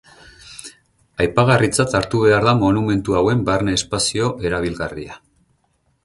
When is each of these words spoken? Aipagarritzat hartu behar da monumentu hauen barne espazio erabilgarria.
Aipagarritzat 1.25 1.91
hartu 1.99 2.21
behar 2.23 2.47
da 2.47 2.53
monumentu 2.63 3.17
hauen 3.19 3.43
barne 3.49 3.75
espazio 3.81 4.31
erabilgarria. 4.51 5.19